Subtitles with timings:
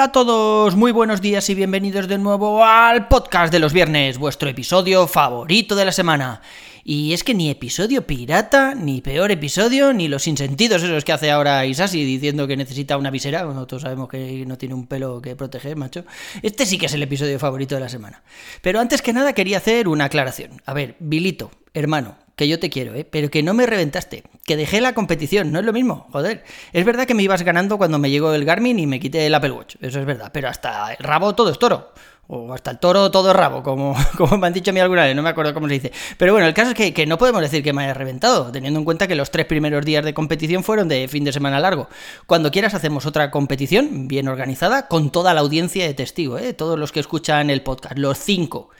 [0.00, 4.16] Hola a todos, muy buenos días y bienvenidos de nuevo al podcast de los viernes,
[4.16, 6.40] vuestro episodio favorito de la semana.
[6.84, 11.30] Y es que ni episodio pirata, ni peor episodio, ni los insentidos esos que hace
[11.30, 15.20] ahora Isasi diciendo que necesita una visera, bueno, todos sabemos que no tiene un pelo
[15.20, 16.06] que proteger, macho.
[16.40, 18.22] Este sí que es el episodio favorito de la semana.
[18.62, 20.62] Pero antes que nada quería hacer una aclaración.
[20.64, 23.04] A ver, Vilito, hermano, que yo te quiero, ¿eh?
[23.04, 26.42] pero que no me reventaste, que dejé la competición, no es lo mismo, joder.
[26.72, 29.34] Es verdad que me ibas ganando cuando me llegó el Garmin y me quité el
[29.34, 31.92] Apple Watch, eso es verdad, pero hasta el rabo todo es toro.
[32.28, 35.04] O hasta el toro todo es rabo, como, como me han dicho a mí alguna
[35.04, 35.92] vez, no me acuerdo cómo se dice.
[36.16, 38.78] Pero bueno, el caso es que, que no podemos decir que me haya reventado, teniendo
[38.78, 41.88] en cuenta que los tres primeros días de competición fueron de fin de semana largo.
[42.26, 46.54] Cuando quieras hacemos otra competición bien organizada con toda la audiencia de testigo, ¿eh?
[46.54, 48.70] todos los que escuchan el podcast, los cinco.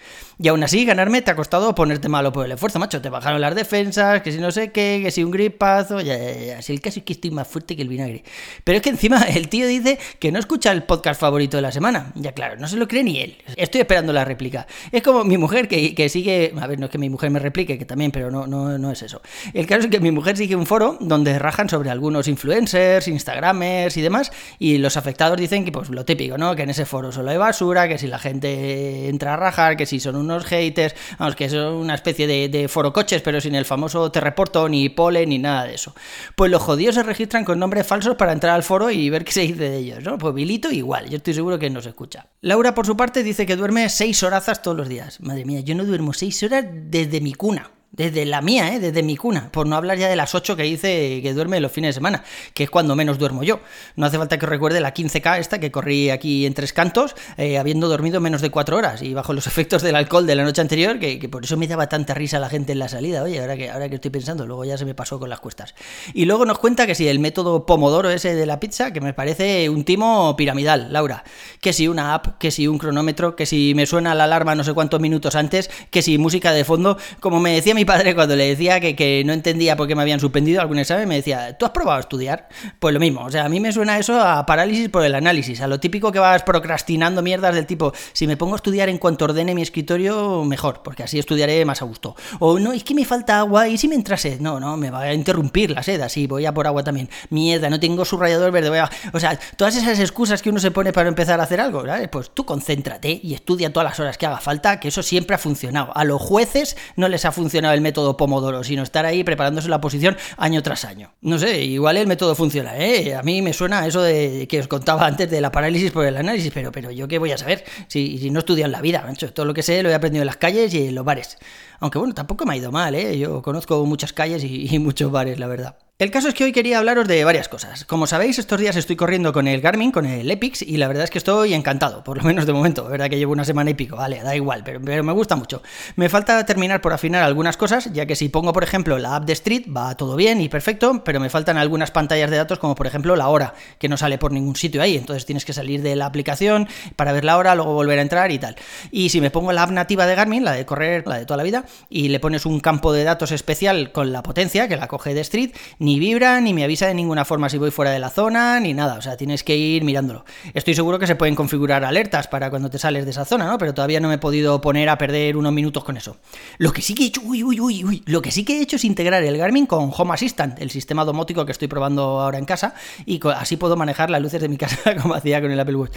[0.42, 3.02] Y aún así, ganarme te ha costado ponerte malo por el esfuerzo, macho.
[3.02, 6.32] Te bajaron las defensas, que si no sé qué, que si un gripazo, ya, ya,
[6.32, 6.62] ya.
[6.62, 8.24] Si el caso es que estoy más fuerte que el vinagre.
[8.64, 11.72] Pero es que encima el tío dice que no escucha el podcast favorito de la
[11.72, 12.12] semana.
[12.14, 13.36] Ya claro, no se lo cree ni él.
[13.54, 14.66] Estoy esperando la réplica.
[14.90, 16.54] Es como mi mujer que, que sigue.
[16.58, 18.90] A ver, no es que mi mujer me replique, que también, pero no, no, no
[18.90, 19.20] es eso.
[19.52, 23.94] El caso es que mi mujer sigue un foro donde rajan sobre algunos influencers, instagramers
[23.98, 24.32] y demás.
[24.58, 26.56] Y los afectados dicen que, pues lo típico, ¿no?
[26.56, 29.84] Que en ese foro solo hay basura, que si la gente entra a rajar, que
[29.84, 33.64] si son unos haters, vamos, que son una especie de, de forocoches, pero sin el
[33.64, 35.94] famoso te reporto, ni pole, ni nada de eso.
[36.36, 39.32] Pues los jodidos se registran con nombres falsos para entrar al foro y ver qué
[39.32, 40.18] se dice de ellos, ¿no?
[40.18, 42.26] Pues Vilito igual, yo estoy seguro que no se escucha.
[42.40, 45.20] Laura, por su parte, dice que duerme seis horazas todos los días.
[45.20, 47.70] Madre mía, yo no duermo seis horas desde mi cuna.
[47.92, 48.78] Desde la mía, ¿eh?
[48.78, 49.50] desde mi cuna.
[49.50, 52.22] Por no hablar ya de las 8 que dice que duerme los fines de semana,
[52.54, 53.58] que es cuando menos duermo yo.
[53.96, 57.58] No hace falta que recuerde la 15K esta que corrí aquí en Tres Cantos, eh,
[57.58, 60.60] habiendo dormido menos de 4 horas y bajo los efectos del alcohol de la noche
[60.60, 63.24] anterior, que, que, por eso me daba tanta risa la gente en la salida.
[63.24, 65.74] Oye, ahora que, ahora que estoy pensando, luego ya se me pasó con las cuestas.
[66.14, 69.14] Y luego nos cuenta que si el método Pomodoro ese de la pizza, que me
[69.14, 71.24] parece un timo piramidal, Laura.
[71.60, 74.62] Que si una app, que si un cronómetro, que si me suena la alarma no
[74.62, 78.36] sé cuántos minutos antes, que si música de fondo, como me decía mi padre cuando
[78.36, 81.56] le decía que, que, no entendía por qué me habían suspendido algún examen, me decía,
[81.58, 82.48] ¿tú has probado a estudiar?
[82.78, 85.60] Pues lo mismo, o sea, a mí me suena eso a parálisis por el análisis,
[85.60, 88.98] a lo típico que vas procrastinando mierdas del tipo, si me pongo a estudiar en
[88.98, 92.16] cuanto ordene mi escritorio, mejor, porque así estudiaré más a gusto.
[92.38, 94.90] O no, es que me falta agua y si me entra sed, no, no, me
[94.90, 97.08] va a interrumpir la sed, así voy a por agua también.
[97.30, 98.90] Mierda, no tengo subrayador verde, voy a...
[99.12, 101.84] O sea, todas esas excusas que uno se pone para empezar a hacer algo.
[102.10, 105.38] Pues tú concéntrate y estudia todas las horas que haga falta, que eso siempre ha
[105.38, 105.96] funcionado.
[105.96, 109.80] A los jueces no les ha funcionado el método Pomodoro, sino estar ahí preparándose la
[109.80, 111.12] posición año tras año.
[111.20, 113.14] No sé, igual el método funciona, ¿eh?
[113.14, 116.16] A mí me suena eso de que os contaba antes de la parálisis por el
[116.16, 119.32] análisis, pero, pero yo qué voy a saber si, si no en la vida, macho.
[119.32, 121.38] Todo lo que sé lo he aprendido en las calles y en los bares.
[121.78, 123.18] Aunque bueno, tampoco me ha ido mal, ¿eh?
[123.18, 125.89] Yo conozco muchas calles y muchos bares, la verdad.
[126.00, 127.84] El caso es que hoy quería hablaros de varias cosas.
[127.84, 131.04] Como sabéis, estos días estoy corriendo con el Garmin, con el Epix, y la verdad
[131.04, 132.84] es que estoy encantado, por lo menos de momento.
[132.84, 135.36] La verdad que llevo una semana y pico, vale, da igual, pero, pero, me gusta
[135.36, 135.60] mucho.
[135.96, 139.26] Me falta terminar por afinar algunas cosas, ya que si pongo, por ejemplo, la app
[139.26, 142.74] de Street, va todo bien y perfecto, pero me faltan algunas pantallas de datos, como
[142.74, 144.96] por ejemplo la hora, que no sale por ningún sitio ahí.
[144.96, 148.32] Entonces tienes que salir de la aplicación para ver la hora, luego volver a entrar
[148.32, 148.56] y tal.
[148.90, 151.36] Y si me pongo la app nativa de Garmin, la de correr, la de toda
[151.36, 154.88] la vida, y le pones un campo de datos especial con la potencia, que la
[154.88, 157.98] coge de Street, ni vibra, ni me avisa de ninguna forma si voy fuera de
[157.98, 160.24] la zona, ni nada, o sea, tienes que ir mirándolo.
[160.54, 163.58] Estoy seguro que se pueden configurar alertas para cuando te sales de esa zona, ¿no?
[163.58, 166.16] Pero todavía no me he podido poner a perder unos minutos con eso.
[166.58, 168.62] Lo que sí que he hecho, uy, uy, uy, uy, lo que sí que he
[168.62, 172.38] hecho es integrar el Garmin con Home Assistant, el sistema domótico que estoy probando ahora
[172.38, 172.74] en casa,
[173.06, 175.92] y así puedo manejar las luces de mi casa como hacía con el Apple Watch.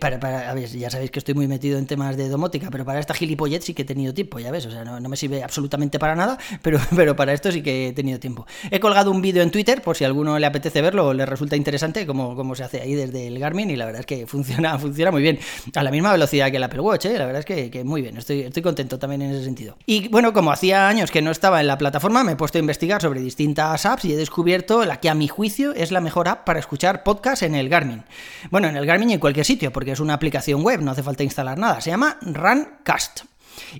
[0.00, 2.84] Para, para, a ver, ya sabéis que estoy muy metido en temas de domótica, pero
[2.84, 5.16] para esta gilipollez sí que he tenido tiempo, ya ves, o sea, no, no me
[5.16, 8.46] sirve absolutamente para nada, pero, pero para esto sí que he tenido tiempo.
[8.70, 11.56] He colgado un vídeo en Twitter, por si alguno le apetece verlo o le resulta
[11.56, 14.78] interesante cómo, cómo se hace ahí desde el Garmin y la verdad es que funciona,
[14.78, 15.38] funciona muy bien.
[15.74, 17.18] A la misma velocidad que el Apple Watch, ¿eh?
[17.18, 19.78] la verdad es que, que, muy bien, estoy, estoy contento también en ese sentido.
[19.86, 22.60] Y bueno, como hacía años que no estaba en la plataforma, me he puesto a
[22.60, 26.28] investigar sobre distintas apps y he descubierto la que a mi juicio es la mejor
[26.28, 28.04] app para escuchar podcast en el Garmin.
[28.50, 31.02] Bueno, en el Garmin y en cualquier sitio, porque es una aplicación web, no hace
[31.02, 31.80] falta instalar nada.
[31.80, 33.33] Se llama Runcast.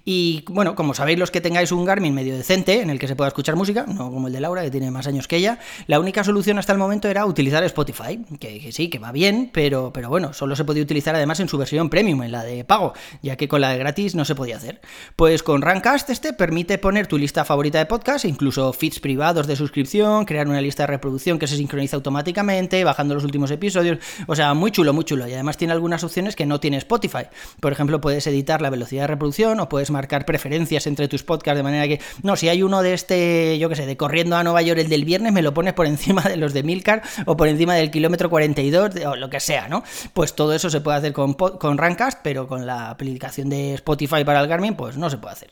[0.04, 3.16] Y bueno, como sabéis los que tengáis un Garmin medio decente en el que se
[3.16, 6.00] pueda escuchar música, no como el de Laura que tiene más años que ella, la
[6.00, 10.08] única solución hasta el momento era utilizar Spotify, que, sí, que va bien, pero, pero
[10.08, 12.92] bueno, solo se podía utilizar además en su versión premium, en la de pago,
[13.22, 14.80] ya que con la de gratis no se podía hacer.
[15.16, 19.56] Pues con Rancast este permite poner tu lista favorita de podcast, incluso feeds privados de
[19.56, 24.34] suscripción, crear una lista de reproducción que se sincroniza automáticamente, bajando los últimos episodios, o
[24.34, 25.26] sea, muy chulo, muy chulo.
[25.28, 27.26] Y además tiene algunas opciones que no tiene Spotify.
[27.60, 31.56] Por ejemplo, puedes editar la velocidad de reproducción o puedes marcar preferencias entre tus podcasts
[31.56, 34.44] de manera que, no, si hay uno de este, yo qué sé, de corriendo a
[34.44, 37.36] Nueva York el del viernes, me lo pones por encima de los de Milcar o
[37.36, 39.82] por encima del kilómetro 42 o lo que sea, ¿no?
[40.12, 41.78] Pues todo eso se puede hacer con, con
[42.22, 45.50] pero con la aplicación de Spotify para el Garmin, pues no se puede hacer.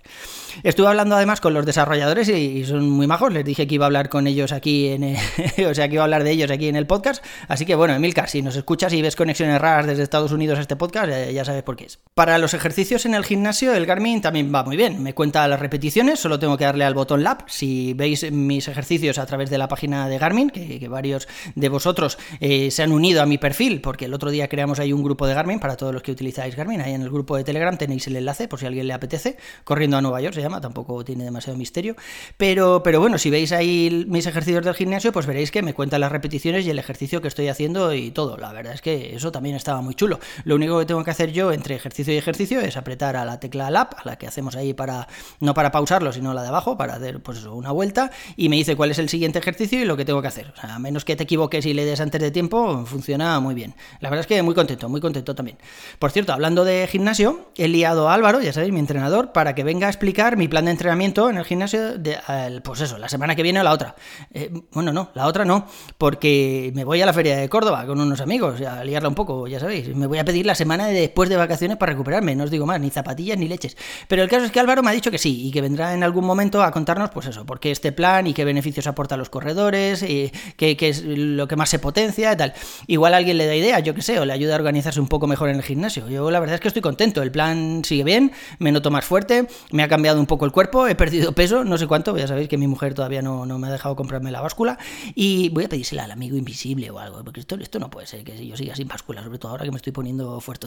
[0.62, 3.86] Estuve hablando además con los desarrolladores y, son muy majos, les dije que iba a
[3.86, 5.16] hablar con ellos aquí en
[5.68, 7.94] o sea, que iba a hablar de ellos aquí en el podcast, así que bueno,
[7.94, 11.44] Emilcar, si nos escuchas y ves conexiones raras desde Estados Unidos a este podcast, ya,
[11.44, 11.98] sabes por qué es.
[12.14, 15.60] Para los ejercicios en el gimnasio, el Garmin también va muy bien, me cuenta las
[15.60, 19.58] repeticiones, solo tengo que darle al botón Lab, si veis mis ejercicios a través de
[19.58, 23.80] la página de Garmin, que, varios de vosotros eh, se han unido a mi perfil,
[23.80, 26.56] porque el otro día creamos ahí un grupo de Garmin para todos los que utilizáis
[26.56, 28.92] Garmin, ahí en el grupo de Telegram tenéis el enlace por si a alguien le
[28.92, 31.96] apetece, corriendo a Nueva York se llama, tampoco tiene demasiado misterio,
[32.36, 35.98] pero, pero bueno, si veis ahí mis ejercicios del gimnasio, pues veréis que me cuenta
[35.98, 39.32] las repeticiones y el ejercicio que estoy haciendo y todo, la verdad es que eso
[39.32, 40.18] también estaba muy chulo.
[40.44, 43.40] Lo único que tengo que hacer yo entre ejercicio y ejercicio es apretar a la
[43.40, 45.08] tecla Lab, a la que hacemos ahí para,
[45.40, 48.76] no para pausarlo, sino la de abajo, para hacer pues una vuelta, y me dice
[48.76, 50.52] cuál es el siguiente ejercicio y lo que tengo que hacer.
[50.56, 53.54] O sea, a menos que te equivoques y le des antes de tiempo, funciona muy
[53.54, 53.74] bien.
[54.00, 55.58] La verdad es que muy contento, muy contento también.
[55.98, 59.64] Por cierto, hablando de gimnasio, he liado a Álvaro, ya sabéis, mi entrenador, para que
[59.64, 62.18] venga a explicar mi plan de entrenamiento en el gimnasio, de,
[62.64, 63.94] pues eso, la semana que viene o la otra.
[64.32, 65.66] Eh, bueno, no, la otra no,
[65.98, 69.46] porque me voy a la feria de Córdoba con unos amigos, a liarla un poco,
[69.46, 69.94] ya sabéis.
[69.94, 72.66] Me voy a pedir la semana de después de vacaciones para recuperarme, no os digo
[72.66, 73.76] más, ni zapatillas ni leches.
[74.08, 76.02] Pero el caso es que Álvaro me ha dicho que sí, y que vendrá en
[76.02, 79.18] algún momento a contarnos, pues eso, por qué este plan y qué beneficios aporta a
[79.18, 82.54] los corredores, y qué, qué es lo que más se potencia y tal.
[82.86, 85.26] Igual alguien le da idea, yo qué sé, o le ayuda a organizarse un poco
[85.26, 86.08] mejor en el gimnasio.
[86.08, 89.46] Yo la verdad es que estoy contento, el plan sigue bien, me noto más fuerte,
[89.70, 92.48] me ha cambiado un poco el cuerpo, he perdido peso, no sé cuánto, ya sabéis
[92.48, 94.78] que mi mujer todavía no, no me ha dejado comprarme la báscula,
[95.14, 98.24] y voy a pedírsela al amigo invisible o algo, porque esto, esto no puede ser
[98.24, 100.62] que yo siga sin báscula, sobre todo ahora que me estoy poniendo fuerte.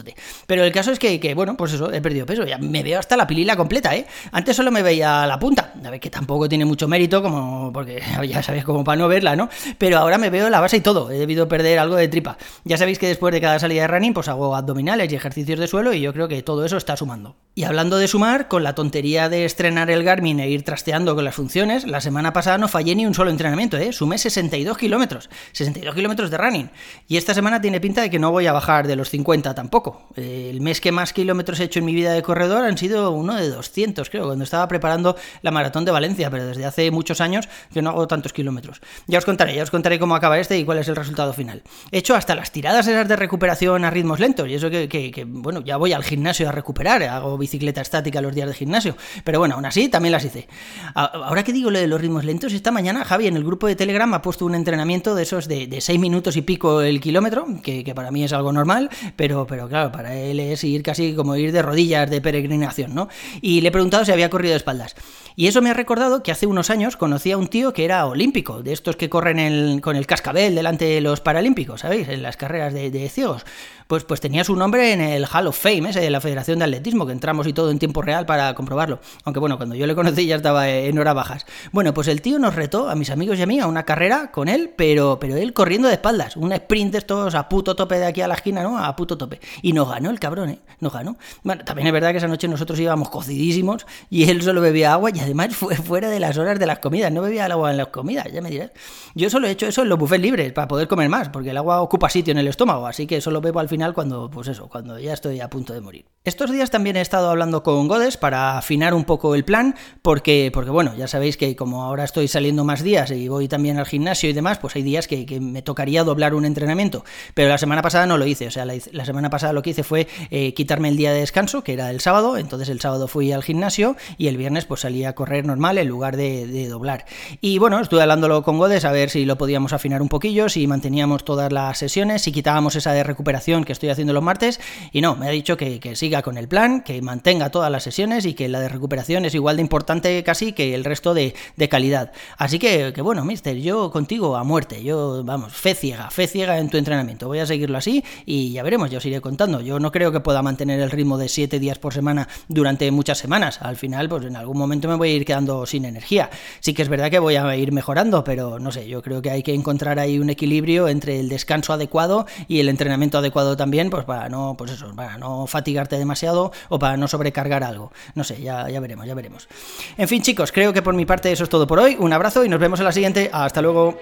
[0.46, 2.95] Pero el caso es que, que, bueno, pues eso, he perdido peso, ya me veo
[2.98, 4.06] hasta la pilila completa, ¿eh?
[4.32, 8.02] Antes solo me veía la punta, a ver que tampoco tiene mucho mérito, como porque
[8.28, 9.48] ya sabéis como para no verla, ¿no?
[9.78, 12.36] Pero ahora me veo la base y todo, he debido perder algo de tripa.
[12.64, 15.66] Ya sabéis que después de cada salida de running, pues hago abdominales y ejercicios de
[15.66, 17.36] suelo y yo creo que todo eso está sumando.
[17.58, 21.24] Y hablando de sumar, con la tontería de estrenar el Garmin e ir trasteando con
[21.24, 23.94] las funciones, la semana pasada no fallé ni un solo entrenamiento, ¿eh?
[23.94, 26.70] Sumé 62 kilómetros, 62 kilómetros de running.
[27.08, 30.06] Y esta semana tiene pinta de que no voy a bajar de los 50 tampoco.
[30.16, 33.34] El mes que más kilómetros he hecho en mi vida de corredor han sido uno
[33.36, 37.48] de 200, creo, cuando estaba preparando la maratón de Valencia, pero desde hace muchos años
[37.72, 38.82] que no hago tantos kilómetros.
[39.06, 41.62] Ya os contaré, ya os contaré cómo acaba este y cuál es el resultado final.
[41.90, 45.62] He hecho hasta las tiradas esas de recuperación a ritmos lentos, y eso que, bueno,
[45.64, 49.54] ya voy al gimnasio a recuperar, hago bicicleta estática los días de gimnasio, pero bueno,
[49.54, 50.48] aún así también las hice.
[50.94, 53.76] Ahora que digo lo de los ritmos lentos, esta mañana Javi en el grupo de
[53.76, 57.46] Telegram ha puesto un entrenamiento de esos de, de 6 minutos y pico el kilómetro,
[57.62, 61.36] que, para mí es algo normal, pero, pero claro, para él es ir casi como
[61.36, 63.08] ir de rodillas de peregrinación, ¿no?
[63.40, 64.96] Y le he preguntado si había corrido de espaldas.
[65.36, 68.06] Y eso me ha recordado que hace unos años conocí a un tío que era
[68.06, 72.08] olímpico, de estos que corren con el cascabel delante de los paralímpicos, ¿sabéis?
[72.08, 73.44] En las carreras de, de ciegos
[73.86, 76.64] pues, pues tenía su nombre en el Hall of Fame, ese de la Federación de
[76.64, 79.00] Atletismo, que entramos y todo en tiempo real para comprobarlo.
[79.24, 81.46] Aunque bueno, cuando yo le conocí ya estaba en horas bajas.
[81.72, 84.30] Bueno, pues el tío nos retó, a mis amigos y a mí, a una carrera
[84.30, 86.36] con él, pero, pero él corriendo de espaldas.
[86.36, 88.78] Un sprint de estos a puto tope de aquí a la esquina, ¿no?
[88.78, 89.40] A puto tope.
[89.62, 90.58] Y nos ganó el cabrón, ¿eh?
[90.78, 91.16] Nos ganó.
[91.42, 95.10] Bueno, también es verdad que esa noche nosotros íbamos cocidísimos y él solo bebía agua
[95.12, 97.10] y además fue fuera de las horas de las comidas.
[97.10, 98.70] No bebía el agua en las comidas, ya me dirás.
[99.14, 101.56] Yo solo he hecho eso en los buffets libres para poder comer más, porque el
[101.56, 104.68] agua ocupa sitio en el estómago, así que solo bebo al final cuando, pues eso,
[104.68, 106.06] cuando ya estoy a punto de morir.
[106.24, 110.50] Estos días también he estado hablando con Godes para afinar un poco el plan, porque,
[110.52, 113.86] porque bueno, ya sabéis que como ahora estoy saliendo más días y voy también al
[113.86, 117.04] gimnasio y demás, pues hay días que, me tocaría doblar un entrenamiento.
[117.34, 119.82] Pero la semana pasada no lo hice, o sea, la, semana pasada lo que hice
[119.82, 123.32] fue eh, quitarme el día de descanso, que era el sábado, entonces el sábado fui
[123.32, 127.06] al gimnasio y el viernes pues salí a correr normal en lugar de, doblar.
[127.40, 130.66] Y bueno, estuve hablándolo con Godes a ver si lo podíamos afinar un poquillo, si
[130.66, 134.60] manteníamos todas las sesiones, si quitábamos esa de recuperación que estoy haciendo los martes,
[134.92, 137.15] y no, me ha dicho que, siga con el plan, que mantenga
[137.50, 140.84] todas las sesiones y que la de recuperación es igual de importante casi que el
[140.84, 141.34] resto de,
[141.68, 142.12] calidad.
[142.38, 146.58] Así que, que, bueno, mister, yo contigo a muerte, yo, vamos, fe ciega, fe ciega
[146.58, 149.60] en tu entrenamiento, voy a seguirlo así y ya veremos, yo os iré contando.
[149.60, 153.18] Yo no creo que pueda mantener el ritmo de 7 días por semana durante muchas
[153.18, 153.60] semanas.
[153.62, 156.30] Al final, pues en algún momento me voy a ir quedando sin energía.
[156.60, 159.30] Sí que es verdad que voy a ir mejorando, pero no sé, yo creo que
[159.30, 163.90] hay que encontrar ahí un equilibrio entre el descanso adecuado y el entrenamiento adecuado también,
[163.90, 167.92] pues para no, pues eso, para no fatigarte demasiado o no sobrecargar algo.
[168.14, 169.48] No sé, ya, ya veremos, ya veremos.
[169.96, 171.96] En fin, chicos, creo que por mi parte eso es todo por hoy.
[171.98, 173.30] Un abrazo y nos vemos en la siguiente.
[173.32, 173.98] Hasta luego.